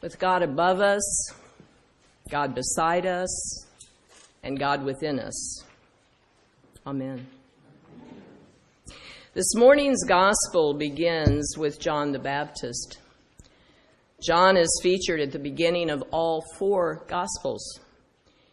with 0.00 0.18
God 0.18 0.42
above 0.42 0.80
us, 0.80 1.32
God 2.30 2.54
beside 2.54 3.06
us, 3.06 3.66
and 4.42 4.58
God 4.58 4.84
within 4.84 5.18
us. 5.18 5.64
Amen. 6.86 7.26
This 9.34 9.54
morning's 9.54 10.04
gospel 10.04 10.74
begins 10.74 11.56
with 11.58 11.80
John 11.80 12.12
the 12.12 12.18
Baptist. 12.18 12.98
John 14.22 14.56
is 14.56 14.80
featured 14.82 15.20
at 15.20 15.32
the 15.32 15.38
beginning 15.38 15.90
of 15.90 16.02
all 16.10 16.42
four 16.58 17.04
gospels. 17.08 17.80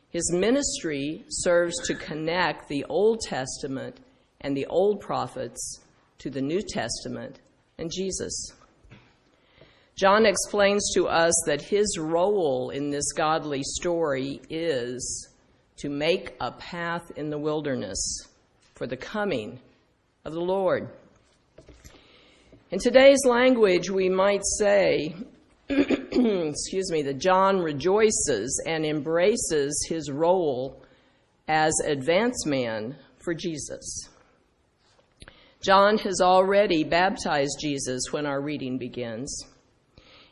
His 0.10 0.32
ministry 0.32 1.24
serves 1.30 1.76
to 1.88 1.96
connect 1.96 2.68
the 2.68 2.86
Old 2.86 3.22
Testament 3.22 3.98
and 4.42 4.56
the 4.56 4.66
Old 4.68 5.02
prophets 5.02 5.80
to 6.20 6.30
the 6.30 6.42
New 6.42 6.62
Testament 6.62 7.40
and 7.78 7.92
Jesus. 7.92 8.54
John 9.96 10.26
explains 10.26 10.92
to 10.94 11.08
us 11.08 11.34
that 11.46 11.62
his 11.62 11.98
role 11.98 12.70
in 12.70 12.90
this 12.90 13.14
godly 13.14 13.64
story 13.64 14.42
is 14.50 15.30
to 15.78 15.90
make 15.90 16.36
a 16.42 16.52
path 16.52 17.12
in 17.16 17.30
the 17.30 17.38
wilderness 17.38 18.28
for 18.74 18.88
the 18.88 18.98
coming 18.98 19.58
of 20.26 20.34
the 20.34 20.42
Lord. 20.42 20.90
In 22.72 22.80
today's 22.80 23.24
language, 23.26 23.90
we 23.90 24.10
might 24.10 24.42
say, 24.60 25.16
excuse 25.70 26.92
me, 26.92 27.02
that 27.04 27.20
John 27.20 27.60
rejoices 27.60 28.62
and 28.68 28.86
embraces 28.86 29.86
his 29.88 30.12
role 30.12 30.84
as 31.48 31.74
advance 31.86 32.46
man 32.46 32.98
for 33.24 33.34
Jesus. 33.34 34.10
John 35.62 35.98
has 36.00 36.20
already 36.20 36.84
baptized 36.84 37.60
Jesus 37.62 38.12
when 38.12 38.26
our 38.26 38.42
reading 38.42 38.78
begins. 38.78 39.46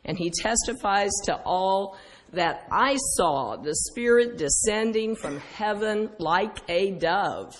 And 0.04 0.18
he 0.18 0.30
testifies 0.30 1.12
to 1.24 1.40
all 1.44 1.96
that 2.32 2.66
I 2.70 2.96
saw 3.16 3.56
the 3.56 3.74
Spirit 3.74 4.36
descending 4.36 5.16
from 5.16 5.38
heaven 5.38 6.10
like 6.18 6.58
a 6.68 6.90
dove, 6.92 7.54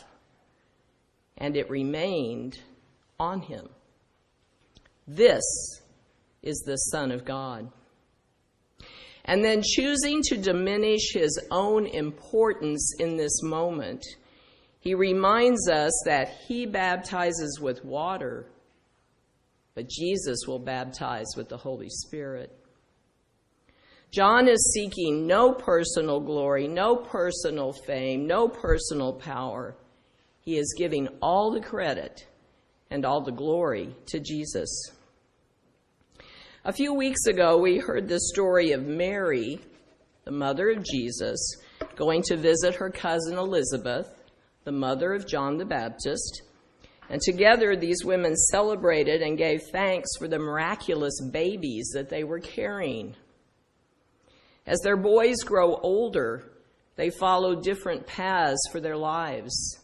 and 1.38 1.56
it 1.56 1.70
remained 1.70 2.58
on 3.18 3.40
him. 3.40 3.68
This 5.06 5.44
is 6.42 6.62
the 6.66 6.76
Son 6.76 7.10
of 7.10 7.24
God. 7.24 7.70
And 9.24 9.42
then 9.42 9.62
choosing 9.62 10.20
to 10.24 10.36
diminish 10.36 11.12
his 11.12 11.40
own 11.50 11.86
importance 11.86 12.94
in 12.98 13.16
this 13.16 13.42
moment, 13.42 14.04
he 14.80 14.94
reminds 14.94 15.68
us 15.70 15.92
that 16.04 16.28
he 16.46 16.66
baptizes 16.66 17.58
with 17.60 17.84
water 17.84 18.46
but 19.74 19.88
Jesus 19.88 20.40
will 20.46 20.58
baptize 20.58 21.26
with 21.36 21.48
the 21.48 21.56
Holy 21.56 21.88
Spirit. 21.88 22.50
John 24.10 24.46
is 24.46 24.72
seeking 24.72 25.26
no 25.26 25.52
personal 25.52 26.20
glory, 26.20 26.68
no 26.68 26.94
personal 26.94 27.72
fame, 27.72 28.26
no 28.26 28.48
personal 28.48 29.12
power. 29.12 29.76
He 30.40 30.56
is 30.56 30.74
giving 30.78 31.08
all 31.20 31.50
the 31.50 31.60
credit 31.60 32.24
and 32.90 33.04
all 33.04 33.22
the 33.22 33.32
glory 33.32 33.94
to 34.06 34.20
Jesus. 34.20 34.92
A 36.64 36.72
few 36.72 36.94
weeks 36.94 37.26
ago, 37.26 37.58
we 37.58 37.78
heard 37.78 38.08
the 38.08 38.20
story 38.20 38.70
of 38.70 38.86
Mary, 38.86 39.58
the 40.24 40.30
mother 40.30 40.70
of 40.70 40.84
Jesus, 40.84 41.56
going 41.96 42.22
to 42.22 42.36
visit 42.36 42.76
her 42.76 42.90
cousin 42.90 43.36
Elizabeth, 43.36 44.06
the 44.62 44.72
mother 44.72 45.12
of 45.12 45.26
John 45.26 45.58
the 45.58 45.64
Baptist, 45.64 46.42
and 47.08 47.20
together, 47.20 47.76
these 47.76 48.04
women 48.04 48.34
celebrated 48.36 49.20
and 49.20 49.36
gave 49.36 49.62
thanks 49.70 50.16
for 50.18 50.26
the 50.26 50.38
miraculous 50.38 51.20
babies 51.20 51.90
that 51.94 52.08
they 52.08 52.24
were 52.24 52.40
carrying. 52.40 53.14
As 54.66 54.80
their 54.80 54.96
boys 54.96 55.36
grow 55.44 55.76
older, 55.76 56.50
they 56.96 57.10
follow 57.10 57.60
different 57.60 58.06
paths 58.06 58.60
for 58.72 58.80
their 58.80 58.96
lives. 58.96 59.78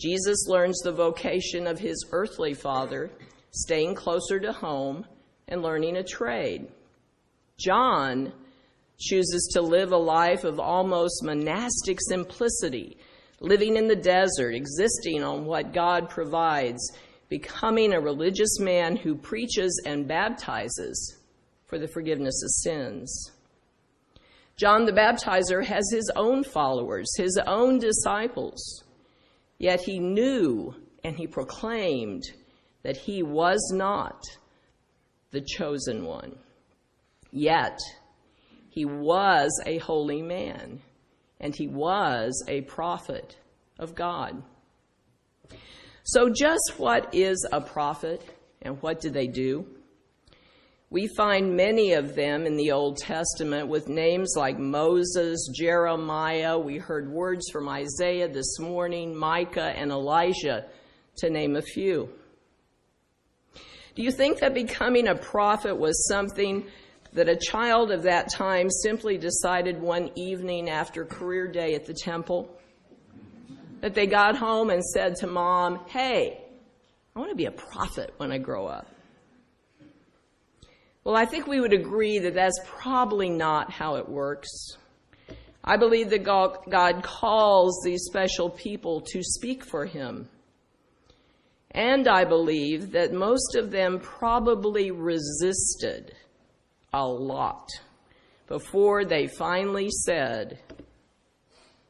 Jesus 0.00 0.46
learns 0.46 0.80
the 0.80 0.92
vocation 0.92 1.66
of 1.66 1.78
his 1.78 2.06
earthly 2.12 2.54
father, 2.54 3.10
staying 3.50 3.94
closer 3.94 4.38
to 4.38 4.52
home 4.52 5.04
and 5.48 5.62
learning 5.62 5.96
a 5.96 6.04
trade. 6.04 6.68
John 7.58 8.32
chooses 8.98 9.50
to 9.54 9.60
live 9.60 9.92
a 9.92 9.96
life 9.96 10.44
of 10.44 10.60
almost 10.60 11.24
monastic 11.24 11.98
simplicity 12.00 12.96
living 13.44 13.76
in 13.76 13.88
the 13.88 13.96
desert, 13.96 14.54
existing 14.54 15.22
on 15.22 15.44
what 15.44 15.72
God 15.72 16.08
provides, 16.08 16.80
becoming 17.28 17.92
a 17.92 18.00
religious 18.00 18.58
man 18.58 18.96
who 18.96 19.14
preaches 19.14 19.82
and 19.86 20.08
baptizes 20.08 21.18
for 21.66 21.78
the 21.78 21.88
forgiveness 21.88 22.42
of 22.42 22.50
sins. 22.50 23.32
John 24.56 24.84
the 24.84 24.92
Baptizer 24.92 25.64
has 25.64 25.90
his 25.92 26.10
own 26.16 26.44
followers, 26.44 27.10
his 27.16 27.38
own 27.46 27.78
disciples, 27.78 28.84
yet 29.58 29.80
he 29.80 29.98
knew 29.98 30.74
and 31.02 31.16
he 31.16 31.26
proclaimed 31.26 32.22
that 32.82 32.96
he 32.96 33.22
was 33.22 33.72
not 33.74 34.22
the 35.32 35.40
chosen 35.40 36.04
one. 36.04 36.36
Yet, 37.30 37.78
he 38.70 38.84
was 38.84 39.50
a 39.66 39.78
holy 39.78 40.22
man 40.22 40.80
and 41.44 41.54
he 41.54 41.68
was 41.68 42.42
a 42.48 42.62
prophet 42.62 43.36
of 43.78 43.94
God. 43.94 44.42
So, 46.02 46.30
just 46.30 46.74
what 46.78 47.14
is 47.14 47.46
a 47.52 47.60
prophet 47.60 48.24
and 48.62 48.80
what 48.82 49.00
do 49.00 49.10
they 49.10 49.26
do? 49.26 49.66
We 50.88 51.06
find 51.16 51.54
many 51.54 51.92
of 51.92 52.14
them 52.14 52.46
in 52.46 52.56
the 52.56 52.72
Old 52.72 52.96
Testament 52.96 53.68
with 53.68 53.88
names 53.88 54.34
like 54.36 54.58
Moses, 54.58 55.50
Jeremiah. 55.54 56.58
We 56.58 56.78
heard 56.78 57.10
words 57.10 57.50
from 57.50 57.68
Isaiah 57.68 58.28
this 58.28 58.58
morning, 58.58 59.14
Micah, 59.14 59.74
and 59.76 59.90
Elijah, 59.90 60.64
to 61.16 61.28
name 61.28 61.56
a 61.56 61.62
few. 61.62 62.08
Do 63.94 64.02
you 64.02 64.10
think 64.10 64.38
that 64.38 64.54
becoming 64.54 65.08
a 65.08 65.14
prophet 65.14 65.76
was 65.76 66.08
something 66.08 66.64
that 67.14 67.28
a 67.28 67.36
child 67.36 67.92
of 67.92 68.02
that 68.02 68.30
time 68.32 68.68
simply 68.68 69.16
decided 69.16 69.80
one 69.80 70.10
evening 70.16 70.68
after 70.68 71.04
career 71.04 71.46
day 71.46 71.74
at 71.74 71.86
the 71.86 71.94
temple 71.94 72.50
that 73.80 73.94
they 73.94 74.06
got 74.06 74.36
home 74.36 74.70
and 74.70 74.84
said 74.84 75.14
to 75.16 75.26
mom, 75.26 75.80
Hey, 75.86 76.40
I 77.14 77.18
want 77.18 77.30
to 77.30 77.36
be 77.36 77.46
a 77.46 77.52
prophet 77.52 78.12
when 78.16 78.32
I 78.32 78.38
grow 78.38 78.66
up. 78.66 78.88
Well, 81.04 81.16
I 81.16 81.26
think 81.26 81.46
we 81.46 81.60
would 81.60 81.72
agree 81.72 82.18
that 82.18 82.34
that's 82.34 82.58
probably 82.66 83.28
not 83.28 83.70
how 83.70 83.96
it 83.96 84.08
works. 84.08 84.48
I 85.62 85.76
believe 85.76 86.10
that 86.10 86.24
God 86.24 87.02
calls 87.02 87.82
these 87.84 88.04
special 88.04 88.50
people 88.50 89.02
to 89.12 89.22
speak 89.22 89.64
for 89.64 89.86
Him. 89.86 90.28
And 91.70 92.08
I 92.08 92.24
believe 92.24 92.92
that 92.92 93.12
most 93.12 93.54
of 93.54 93.70
them 93.70 94.00
probably 94.00 94.90
resisted 94.90 96.14
a 96.94 97.04
lot 97.04 97.68
before 98.46 99.04
they 99.04 99.26
finally 99.26 99.88
said, 99.90 100.60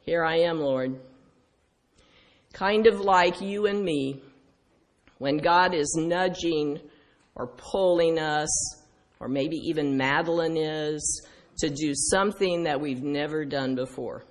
Here 0.01 0.25
I 0.25 0.37
am, 0.41 0.61
Lord. 0.61 0.99
Kind 2.55 2.87
of 2.87 3.01
like 3.01 3.41
you 3.41 3.67
and 3.67 3.85
me, 3.85 4.23
when 5.19 5.37
God 5.39 5.75
is 5.75 5.95
nudging 5.99 6.81
or 7.35 7.49
pulling 7.49 8.19
us, 8.19 8.49
or 9.21 9.29
maybe 9.29 9.57
even 9.57 9.97
Madeline 9.97 10.57
is, 10.57 11.27
to 11.59 11.69
do 11.69 11.93
something 11.95 12.65
that 12.65 12.81
we've 12.81 13.03
never 13.03 13.45
done 13.45 13.75
before. 13.75 14.25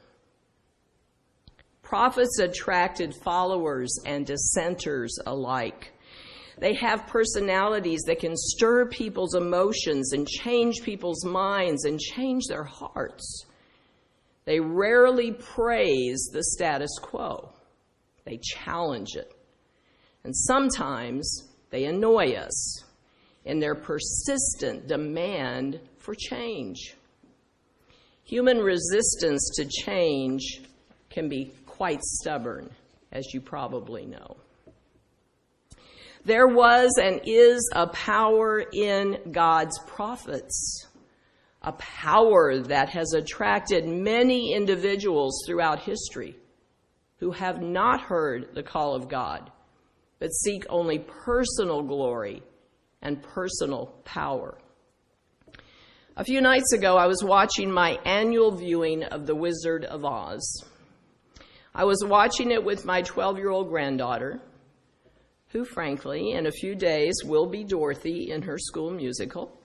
Prophets 1.83 2.39
attracted 2.39 3.13
followers 3.23 3.99
and 4.05 4.25
dissenters 4.25 5.19
alike. 5.27 5.92
They 6.59 6.73
have 6.75 7.07
personalities 7.07 8.01
that 8.07 8.19
can 8.19 8.35
stir 8.35 8.87
people's 8.87 9.35
emotions 9.35 10.13
and 10.13 10.27
change 10.27 10.81
people's 10.83 11.25
minds 11.25 11.85
and 11.85 11.99
change 11.99 12.43
their 12.47 12.63
hearts. 12.63 13.45
They 14.45 14.59
rarely 14.59 15.31
praise 15.31 16.29
the 16.31 16.43
status 16.43 16.97
quo. 17.01 17.51
They 18.25 18.39
challenge 18.41 19.15
it. 19.15 19.33
And 20.23 20.35
sometimes 20.35 21.49
they 21.69 21.85
annoy 21.85 22.33
us 22.33 22.83
in 23.45 23.59
their 23.59 23.75
persistent 23.75 24.87
demand 24.87 25.79
for 25.97 26.15
change. 26.15 26.95
Human 28.25 28.59
resistance 28.59 29.51
to 29.55 29.65
change 29.65 30.61
can 31.09 31.27
be 31.27 31.53
quite 31.65 32.01
stubborn, 32.01 32.69
as 33.11 33.33
you 33.33 33.41
probably 33.41 34.05
know. 34.05 34.37
There 36.25 36.47
was 36.47 36.91
and 37.01 37.19
is 37.25 37.69
a 37.75 37.87
power 37.87 38.63
in 38.71 39.19
God's 39.31 39.77
prophets, 39.87 40.87
a 41.61 41.73
power 41.73 42.59
that 42.59 42.89
has 42.89 43.13
attracted 43.13 43.85
many 43.85 44.53
individuals 44.53 45.43
throughout 45.45 45.79
history 45.79 46.37
who 47.17 47.31
have 47.31 47.61
not 47.61 48.01
heard 48.01 48.53
the 48.53 48.63
call 48.63 48.95
of 48.95 49.09
God, 49.09 49.51
but 50.19 50.33
seek 50.33 50.65
only 50.69 50.99
personal 50.99 51.81
glory 51.81 52.41
and 53.01 53.21
personal 53.21 53.87
power. 54.05 54.57
A 56.15 56.23
few 56.23 56.39
nights 56.39 56.71
ago, 56.71 56.95
I 56.95 57.07
was 57.07 57.21
watching 57.21 57.69
my 57.69 57.99
annual 58.05 58.51
viewing 58.55 59.03
of 59.03 59.25
The 59.25 59.35
Wizard 59.35 59.83
of 59.83 60.05
Oz. 60.05 60.63
I 61.75 61.83
was 61.83 62.03
watching 62.05 62.51
it 62.51 62.63
with 62.63 62.85
my 62.85 63.01
12 63.01 63.37
year 63.37 63.49
old 63.49 63.67
granddaughter, 63.67 64.39
who, 65.53 65.63
frankly, 65.63 66.31
in 66.31 66.47
a 66.47 66.51
few 66.51 66.73
days 66.73 67.13
will 67.23 67.45
be 67.45 67.63
Dorothy 67.63 68.31
in 68.31 68.41
her 68.41 68.57
school 68.57 68.89
musical. 68.89 69.55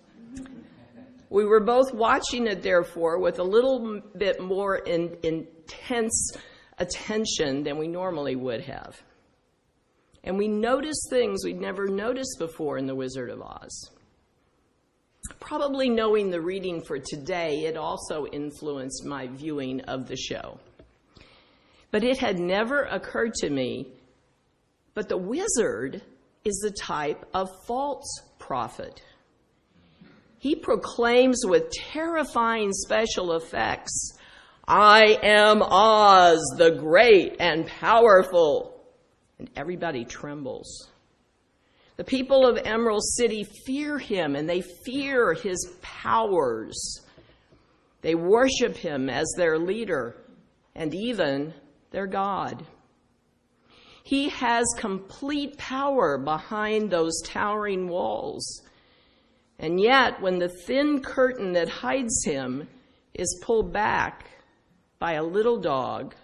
We 1.31 1.47
were 1.47 1.61
both 1.61 1.93
watching 1.95 2.47
it, 2.47 2.63
therefore, 2.63 3.19
with 3.19 3.39
a 3.39 3.43
little 3.43 4.01
bit 4.17 4.41
more 4.41 4.77
in, 4.77 5.17
intense 5.23 6.33
attention 6.79 7.65
than 7.65 7.79
we 7.79 7.89
normally 7.89 8.37
would 8.37 8.63
have. 8.63 9.03
And 10.25 10.37
we 10.37 10.47
noticed 10.47 11.09
things 11.09 11.43
we'd 11.43 11.61
never 11.61 11.87
noticed 11.87 12.37
before 12.39 12.77
in 12.77 12.87
The 12.87 12.95
Wizard 12.95 13.31
of 13.31 13.41
Oz. 13.41 13.91
Probably 15.41 15.89
knowing 15.89 16.31
the 16.31 16.41
reading 16.41 16.83
for 16.83 16.99
today, 16.99 17.65
it 17.65 17.77
also 17.79 18.27
influenced 18.27 19.07
my 19.07 19.27
viewing 19.27 19.81
of 19.83 20.07
the 20.07 20.17
show. 20.17 20.61
But 21.91 22.05
it 22.05 22.19
had 22.19 22.39
never 22.39 22.83
occurred 22.83 23.33
to 23.35 23.49
me 23.49 23.89
but 24.99 25.09
the 25.09 25.17
wizard 25.17 26.03
is 26.45 26.59
the 26.59 26.73
type 26.73 27.25
of 27.33 27.49
false 27.69 28.21
prophet. 28.41 29.01
He 30.41 30.57
proclaims 30.57 31.43
with 31.45 31.71
terrifying 31.71 32.73
special 32.73 33.35
effects, 33.35 34.19
I 34.67 35.21
am 35.23 35.63
Oz, 35.63 36.41
the 36.57 36.73
great 36.73 37.37
and 37.39 37.69
powerful. 37.69 38.83
And 39.39 39.49
everybody 39.55 40.05
trembles. 40.05 40.89
The 41.97 42.03
people 42.03 42.45
of 42.45 42.59
Emerald 42.65 43.05
City 43.05 43.47
fear 43.67 43.99
him 43.99 44.35
and 44.35 44.51
they 44.51 44.63
fear 44.85 45.33
his 45.33 45.77
powers. 45.81 47.03
They 48.01 48.17
worship 48.17 48.77
him 48.77 49.09
as 49.09 49.33
their 49.37 49.61
leader 49.61 50.17
and 50.75 50.93
even 50.93 51.55
their 51.93 52.09
God. 52.09 52.67
He 54.09 54.31
has 54.31 54.65
complete 54.79 55.59
power 55.59 56.17
behind 56.17 56.91
those 56.91 57.21
towering 57.27 57.91
walls. 57.91 58.63
And 59.59 59.79
yet, 59.79 60.23
when 60.23 60.39
the 60.39 60.49
thin 60.49 61.03
curtain 61.03 61.53
that 61.53 61.69
hides 61.69 62.25
him 62.25 62.69
is 63.13 63.39
pulled 63.45 63.71
back 63.71 64.25
by 64.99 65.13
a 65.13 65.23
little 65.23 65.61
dog, 65.61 66.15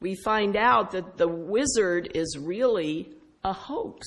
we 0.00 0.16
find 0.16 0.54
out 0.54 0.90
that 0.90 1.16
the 1.16 1.28
wizard 1.28 2.10
is 2.14 2.36
really 2.38 3.08
a 3.42 3.54
hoax. 3.54 4.06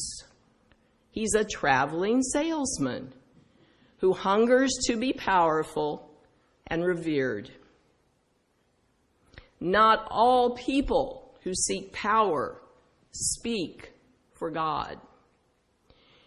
He's 1.10 1.33
a 1.33 1.44
traveling 1.44 2.22
salesman 2.22 3.12
who 3.98 4.13
hungers 4.13 4.77
to 4.86 4.95
be 4.95 5.12
powerful 5.12 6.07
and 6.68 6.86
revered. 6.86 7.50
Not 9.60 10.07
all 10.12 10.51
people 10.51 11.29
who 11.44 11.53
seek 11.53 11.91
power 11.94 12.62
speak 13.12 13.91
for 14.33 14.50
God. 14.51 14.97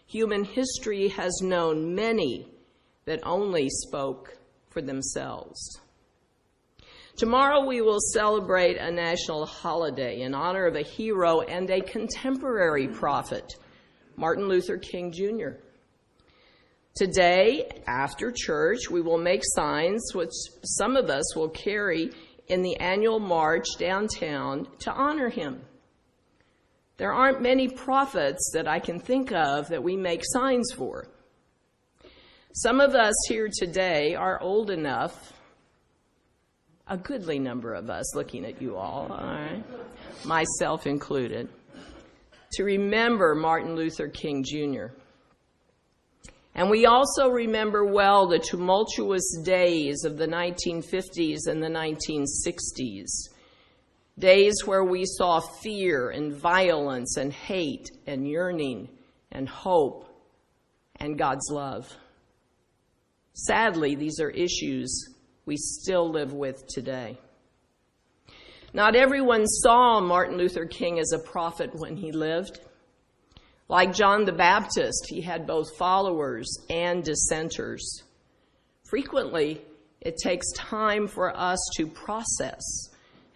Human 0.07 0.43
history 0.43 1.07
has 1.09 1.41
known 1.41 1.95
many 1.95 2.47
that 3.05 3.19
only 3.23 3.69
spoke 3.69 4.37
for 4.69 4.81
themselves. 4.81 5.79
Tomorrow 7.15 7.65
we 7.65 7.81
will 7.81 7.99
celebrate 7.99 8.77
a 8.77 8.91
national 8.91 9.45
holiday 9.45 10.21
in 10.21 10.33
honor 10.33 10.65
of 10.65 10.75
a 10.75 10.81
hero 10.81 11.41
and 11.41 11.69
a 11.69 11.81
contemporary 11.81 12.87
prophet, 12.87 13.53
Martin 14.15 14.47
Luther 14.47 14.77
King 14.77 15.11
Jr. 15.11 15.59
Today, 16.95 17.69
after 17.87 18.31
church, 18.31 18.89
we 18.89 19.01
will 19.01 19.17
make 19.17 19.41
signs 19.43 20.11
which 20.13 20.31
some 20.63 20.95
of 20.95 21.09
us 21.09 21.35
will 21.35 21.49
carry 21.49 22.11
in 22.47 22.61
the 22.61 22.77
annual 22.77 23.19
march 23.19 23.65
downtown 23.77 24.67
to 24.79 24.91
honor 24.91 25.29
him. 25.29 25.61
There 26.97 27.13
aren't 27.13 27.41
many 27.41 27.67
prophets 27.69 28.51
that 28.53 28.67
I 28.67 28.79
can 28.79 28.99
think 28.99 29.31
of 29.31 29.69
that 29.69 29.83
we 29.83 29.95
make 29.95 30.21
signs 30.23 30.71
for. 30.75 31.07
Some 32.53 32.79
of 32.79 32.93
us 32.93 33.15
here 33.27 33.49
today 33.51 34.13
are 34.13 34.39
old 34.39 34.69
enough, 34.69 35.33
a 36.87 36.97
goodly 36.97 37.39
number 37.39 37.73
of 37.73 37.89
us 37.89 38.15
looking 38.15 38.45
at 38.45 38.61
you 38.61 38.75
all, 38.75 39.07
all 39.09 39.25
right, 39.25 39.63
myself 40.23 40.85
included, 40.85 41.49
to 42.51 42.63
remember 42.63 43.33
Martin 43.33 43.75
Luther 43.75 44.07
King 44.07 44.43
Jr. 44.43 44.93
And 46.55 46.69
we 46.69 46.85
also 46.85 47.29
remember 47.29 47.83
well 47.83 48.27
the 48.27 48.39
tumultuous 48.39 49.37
days 49.43 50.03
of 50.03 50.17
the 50.17 50.27
1950s 50.27 51.47
and 51.47 51.63
the 51.63 51.67
1960s. 51.67 53.29
Days 54.19 54.53
where 54.65 54.83
we 54.83 55.05
saw 55.05 55.39
fear 55.39 56.11
and 56.11 56.35
violence 56.35 57.17
and 57.17 57.33
hate 57.33 57.89
and 58.05 58.27
yearning 58.27 58.89
and 59.31 59.49
hope 59.49 60.07
and 60.97 61.17
God's 61.17 61.49
love. 61.49 61.91
Sadly, 63.33 63.95
these 63.95 64.19
are 64.19 64.29
issues 64.29 65.09
we 65.47 65.57
still 65.57 66.09
live 66.09 66.33
with 66.33 66.67
today. 66.67 67.17
Not 68.75 68.95
everyone 68.95 69.47
saw 69.47 69.99
Martin 69.99 70.37
Luther 70.37 70.65
King 70.65 70.99
as 70.99 71.11
a 71.11 71.19
prophet 71.19 71.71
when 71.73 71.95
he 71.97 72.11
lived. 72.11 72.59
Like 73.69 73.93
John 73.93 74.25
the 74.25 74.33
Baptist, 74.33 75.05
he 75.07 75.21
had 75.21 75.47
both 75.47 75.77
followers 75.77 76.57
and 76.69 77.03
dissenters. 77.03 78.03
Frequently, 78.83 79.61
it 80.01 80.17
takes 80.17 80.51
time 80.51 81.07
for 81.07 81.35
us 81.35 81.59
to 81.77 81.87
process 81.87 82.61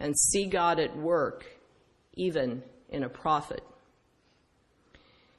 and 0.00 0.16
see 0.16 0.46
God 0.46 0.78
at 0.78 0.96
work, 0.96 1.46
even 2.14 2.62
in 2.90 3.04
a 3.04 3.08
prophet. 3.08 3.62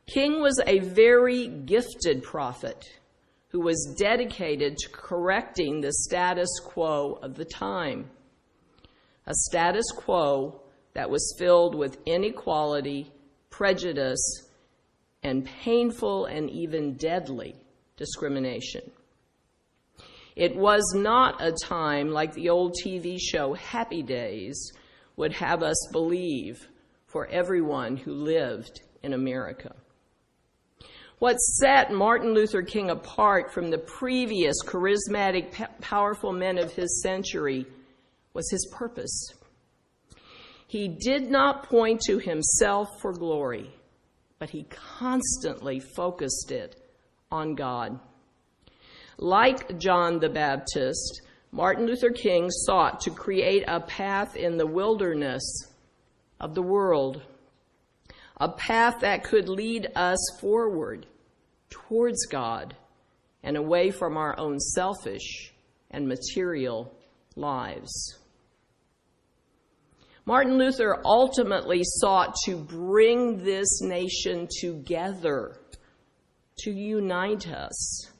King 0.07 0.41
was 0.41 0.59
a 0.65 0.79
very 0.79 1.47
gifted 1.47 2.23
prophet 2.23 2.83
who 3.49 3.61
was 3.61 3.95
dedicated 3.97 4.77
to 4.77 4.89
correcting 4.89 5.81
the 5.81 5.93
status 5.93 6.49
quo 6.63 7.19
of 7.21 7.35
the 7.35 7.45
time. 7.45 8.09
A 9.27 9.33
status 9.33 9.85
quo 9.95 10.61
that 10.93 11.09
was 11.09 11.35
filled 11.37 11.75
with 11.75 11.97
inequality, 12.07 13.11
prejudice, 13.51 14.48
and 15.23 15.45
painful 15.45 16.25
and 16.25 16.49
even 16.49 16.95
deadly 16.95 17.55
discrimination. 17.97 18.91
It 20.35 20.55
was 20.55 20.93
not 20.95 21.41
a 21.41 21.51
time 21.51 22.11
like 22.11 22.33
the 22.33 22.49
old 22.49 22.75
TV 22.85 23.17
show 23.19 23.53
Happy 23.53 24.01
Days 24.01 24.71
would 25.17 25.33
have 25.33 25.61
us 25.61 25.89
believe 25.91 26.67
for 27.07 27.27
everyone 27.27 27.97
who 27.97 28.13
lived 28.13 28.81
in 29.03 29.13
America. 29.13 29.75
What 31.17 31.35
set 31.35 31.91
Martin 31.91 32.33
Luther 32.33 32.61
King 32.61 32.89
apart 32.89 33.53
from 33.53 33.69
the 33.69 33.77
previous 33.77 34.55
charismatic, 34.63 35.53
powerful 35.81 36.31
men 36.31 36.57
of 36.57 36.71
his 36.71 37.01
century 37.01 37.65
was 38.33 38.49
his 38.49 38.65
purpose. 38.71 39.33
He 40.67 40.87
did 40.87 41.29
not 41.29 41.67
point 41.67 41.99
to 42.07 42.19
himself 42.19 42.87
for 43.01 43.11
glory 43.11 43.73
but 44.39 44.49
he 44.49 44.65
constantly 44.97 45.79
focused 45.79 46.51
it 46.51 46.75
on 47.29 47.55
God. 47.55 47.99
Like 49.17 49.77
John 49.77 50.19
the 50.19 50.29
Baptist, 50.29 51.21
Martin 51.51 51.85
Luther 51.85 52.11
King 52.11 52.49
sought 52.49 53.01
to 53.01 53.11
create 53.11 53.65
a 53.67 53.81
path 53.81 54.35
in 54.35 54.57
the 54.57 54.67
wilderness 54.67 55.43
of 56.39 56.55
the 56.55 56.61
world, 56.61 57.21
a 58.37 58.49
path 58.49 59.01
that 59.01 59.25
could 59.25 59.49
lead 59.49 59.89
us 59.95 60.19
forward 60.39 61.05
towards 61.69 62.25
God 62.27 62.75
and 63.43 63.57
away 63.57 63.91
from 63.91 64.15
our 64.15 64.37
own 64.39 64.59
selfish 64.59 65.53
and 65.91 66.07
material 66.07 66.93
lives. 67.35 68.18
Martin 70.29 70.59
Luther 70.59 71.01
ultimately 71.05 71.81
sought 71.83 72.35
to 72.45 72.55
bring 72.55 73.43
this 73.43 73.81
nation 73.81 74.47
together, 74.61 75.57
to 76.59 76.71
unite 76.71 77.47
us. 77.47 78.11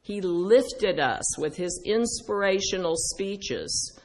He 0.00 0.22
lifted 0.22 0.98
us 0.98 1.38
with 1.38 1.54
his 1.54 1.82
inspirational 1.84 2.94
speeches, 2.96 4.00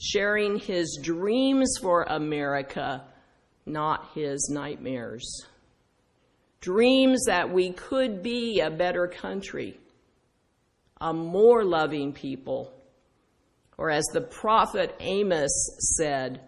sharing 0.00 0.58
his 0.58 0.98
dreams 1.02 1.76
for 1.78 2.04
America, 2.04 3.04
not 3.66 4.08
his 4.14 4.48
nightmares. 4.50 5.44
Dreams 6.62 7.22
that 7.26 7.52
we 7.52 7.72
could 7.72 8.22
be 8.22 8.60
a 8.60 8.70
better 8.70 9.06
country, 9.06 9.78
a 11.02 11.12
more 11.12 11.64
loving 11.64 12.14
people, 12.14 12.72
or 13.80 13.90
as 13.90 14.04
the 14.12 14.20
prophet 14.20 14.94
Amos 15.00 15.50
said, 15.96 16.38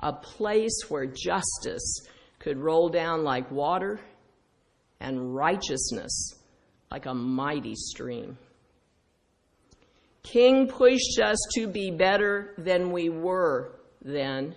a 0.00 0.12
place 0.12 0.78
where 0.90 1.06
justice 1.06 2.06
could 2.38 2.58
roll 2.58 2.90
down 2.90 3.24
like 3.24 3.50
water 3.50 3.98
and 5.00 5.34
righteousness 5.34 6.34
like 6.90 7.06
a 7.06 7.14
mighty 7.14 7.74
stream. 7.74 8.36
King 10.22 10.68
pushed 10.68 11.18
us 11.18 11.38
to 11.54 11.66
be 11.66 11.90
better 11.90 12.52
than 12.58 12.92
we 12.92 13.08
were 13.08 13.72
then. 14.04 14.54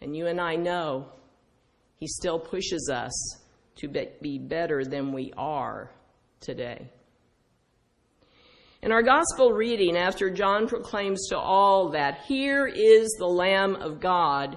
And 0.00 0.16
you 0.16 0.28
and 0.28 0.40
I 0.40 0.54
know 0.54 1.08
he 1.96 2.06
still 2.06 2.38
pushes 2.38 2.88
us 2.88 3.40
to 3.78 3.88
be 3.88 4.38
better 4.38 4.84
than 4.84 5.12
we 5.12 5.32
are 5.36 5.90
today. 6.38 6.88
In 8.80 8.92
our 8.92 9.02
gospel 9.02 9.52
reading, 9.52 9.96
after 9.96 10.30
John 10.30 10.68
proclaims 10.68 11.28
to 11.28 11.38
all 11.38 11.90
that, 11.90 12.20
Here 12.28 12.66
is 12.66 13.08
the 13.18 13.26
Lamb 13.26 13.74
of 13.74 13.98
God, 13.98 14.56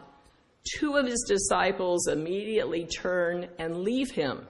two 0.78 0.96
of 0.96 1.08
his 1.08 1.26
disciples 1.28 2.08
immediately 2.08 2.86
turn 2.86 3.48
and 3.58 3.78
leave 3.78 4.12
him 4.12 4.48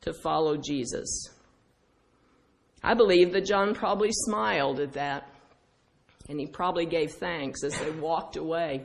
to 0.00 0.12
follow 0.12 0.56
Jesus. 0.56 1.30
I 2.82 2.94
believe 2.94 3.32
that 3.32 3.46
John 3.46 3.72
probably 3.72 4.10
smiled 4.10 4.80
at 4.80 4.94
that, 4.94 5.30
and 6.28 6.40
he 6.40 6.46
probably 6.46 6.84
gave 6.84 7.12
thanks 7.12 7.62
as 7.62 7.78
they 7.78 7.90
walked 7.90 8.36
away. 8.36 8.84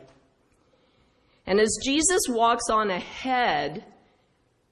And 1.47 1.59
as 1.59 1.79
Jesus 1.83 2.21
walks 2.29 2.69
on 2.69 2.91
ahead, 2.91 3.83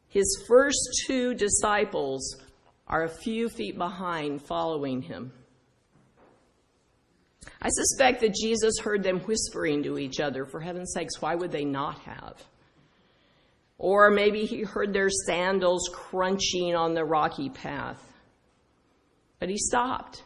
his 0.08 0.46
first 0.48 0.78
two 1.08 1.34
disciples 1.34 2.38
are 2.88 3.04
a 3.04 3.10
few 3.10 3.50
feet 3.50 3.76
behind, 3.76 4.44
following 4.44 5.02
him. 5.02 5.34
I 7.68 7.70
suspect 7.70 8.22
that 8.22 8.34
Jesus 8.34 8.80
heard 8.80 9.04
them 9.04 9.20
whispering 9.20 9.84
to 9.84 9.98
each 9.98 10.22
other. 10.22 10.46
For 10.46 10.62
heaven's 10.62 10.94
sakes, 10.94 11.22
why 11.22 11.36
would 11.36 11.52
they 11.52 11.66
not 11.66 12.00
have? 12.00 12.42
Or 13.78 14.10
maybe 14.10 14.46
he 14.46 14.62
heard 14.62 14.94
their 14.94 15.10
sandals 15.10 15.90
crunching 15.94 16.78
on 16.78 16.94
the 16.94 17.04
rocky 17.04 17.50
path. 17.50 18.02
But 19.40 19.50
he 19.50 19.58
stopped 19.58 20.24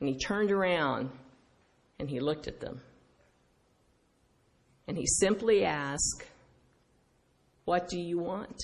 and 0.00 0.08
he 0.08 0.16
turned 0.16 0.50
around 0.50 1.10
and 1.98 2.08
he 2.08 2.20
looked 2.20 2.48
at 2.48 2.58
them. 2.58 2.80
And 4.86 4.96
he 4.96 5.04
simply 5.04 5.66
asked, 5.66 6.24
What 7.66 7.86
do 7.90 8.00
you 8.00 8.18
want? 8.18 8.56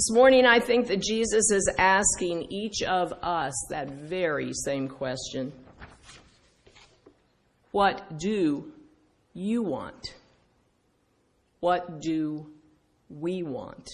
This 0.00 0.16
morning, 0.16 0.46
I 0.46 0.60
think 0.60 0.86
that 0.86 1.02
Jesus 1.02 1.50
is 1.50 1.70
asking 1.78 2.50
each 2.50 2.82
of 2.82 3.12
us 3.22 3.52
that 3.68 3.90
very 3.90 4.50
same 4.54 4.88
question 4.88 5.52
What 7.72 8.18
do 8.18 8.72
you 9.34 9.62
want? 9.62 10.14
What 11.60 12.00
do 12.00 12.46
we 13.10 13.42
want? 13.42 13.90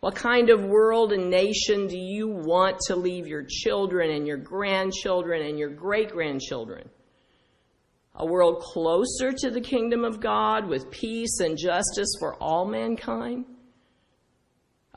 What 0.00 0.16
kind 0.16 0.50
of 0.50 0.64
world 0.64 1.12
and 1.12 1.30
nation 1.30 1.86
do 1.86 1.96
you 1.96 2.26
want 2.26 2.80
to 2.88 2.96
leave 2.96 3.28
your 3.28 3.44
children 3.48 4.10
and 4.10 4.26
your 4.26 4.38
grandchildren 4.38 5.46
and 5.46 5.56
your 5.56 5.70
great 5.70 6.10
grandchildren? 6.10 6.88
A 8.16 8.26
world 8.26 8.60
closer 8.60 9.30
to 9.30 9.50
the 9.52 9.60
kingdom 9.60 10.04
of 10.04 10.18
God 10.18 10.66
with 10.66 10.90
peace 10.90 11.38
and 11.38 11.56
justice 11.56 12.12
for 12.18 12.34
all 12.42 12.64
mankind? 12.64 13.44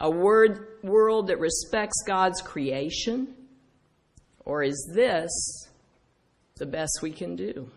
A 0.01 0.09
word, 0.09 0.79
world 0.81 1.27
that 1.27 1.39
respects 1.39 2.03
God's 2.07 2.41
creation? 2.41 3.35
Or 4.43 4.63
is 4.63 4.91
this 4.95 5.29
the 6.57 6.65
best 6.65 7.01
we 7.03 7.11
can 7.11 7.35
do? 7.35 7.69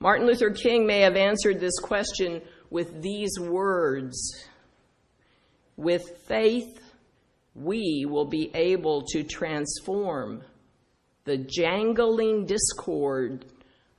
Martin 0.00 0.26
Luther 0.26 0.50
King 0.50 0.86
may 0.86 1.00
have 1.00 1.16
answered 1.16 1.58
this 1.58 1.78
question 1.80 2.42
with 2.68 3.02
these 3.02 3.40
words 3.40 4.44
With 5.78 6.02
faith, 6.26 6.78
we 7.54 8.04
will 8.06 8.26
be 8.26 8.50
able 8.54 9.06
to 9.12 9.24
transform 9.24 10.42
the 11.24 11.38
jangling 11.38 12.44
discord 12.44 13.46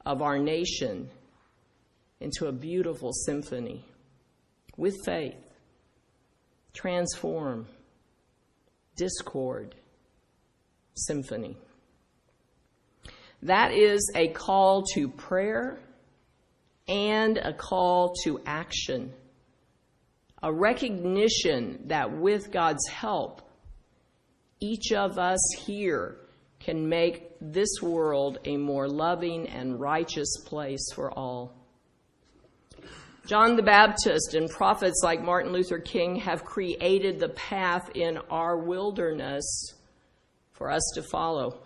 of 0.05 0.21
our 0.21 0.37
nation 0.37 1.09
into 2.19 2.45
a 2.45 2.51
beautiful 2.51 3.13
symphony. 3.13 3.83
With 4.77 4.95
faith, 5.03 5.48
transform, 6.73 7.67
discord, 8.95 9.75
symphony. 10.95 11.57
That 13.43 13.71
is 13.71 14.11
a 14.15 14.27
call 14.29 14.83
to 14.93 15.07
prayer 15.07 15.79
and 16.87 17.37
a 17.37 17.53
call 17.53 18.13
to 18.23 18.41
action. 18.45 19.13
A 20.41 20.51
recognition 20.51 21.83
that 21.87 22.11
with 22.11 22.51
God's 22.51 22.87
help, 22.87 23.41
each 24.59 24.91
of 24.91 25.17
us 25.17 25.39
here 25.65 26.17
can 26.59 26.89
make 26.89 27.31
this 27.39 27.81
world 27.81 28.39
a 28.43 28.57
more 28.57 28.87
loving 28.87 29.47
and 29.47 29.79
righteous 29.79 30.43
place 30.45 30.91
for 30.93 31.11
all. 31.11 31.58
John 33.25 33.55
the 33.55 33.63
Baptist 33.63 34.33
and 34.33 34.49
prophets 34.49 35.01
like 35.03 35.23
Martin 35.23 35.51
Luther 35.51 35.79
King 35.79 36.15
have 36.17 36.43
created 36.43 37.19
the 37.19 37.29
path 37.29 37.89
in 37.93 38.17
our 38.29 38.57
wilderness 38.57 39.75
for 40.53 40.71
us 40.71 40.91
to 40.95 41.03
follow. 41.03 41.59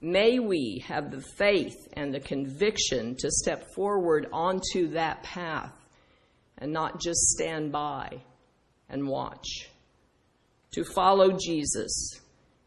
May 0.00 0.38
we 0.38 0.84
have 0.86 1.10
the 1.10 1.22
faith 1.36 1.76
and 1.92 2.12
the 2.12 2.20
conviction 2.20 3.16
to 3.18 3.30
step 3.30 3.72
forward 3.74 4.28
onto 4.32 4.88
that 4.88 5.22
path 5.22 5.72
and 6.58 6.72
not 6.72 7.00
just 7.00 7.20
stand 7.30 7.72
by 7.72 8.20
and 8.88 9.06
watch. 9.06 9.68
To 10.72 10.84
follow 10.84 11.36
Jesus 11.38 12.20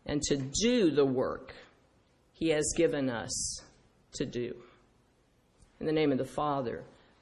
and 0.06 0.22
to 0.24 0.38
do 0.38 0.92
the 0.92 1.06
work 1.06 1.54
he 2.34 2.50
has 2.50 2.74
given 2.76 3.10
us 3.10 3.62
to 4.14 4.26
do. 4.26 4.56
In 5.80 5.86
the 5.86 5.92
name 5.92 6.12
of 6.12 6.18
the 6.18 6.26
Father, 6.26 6.84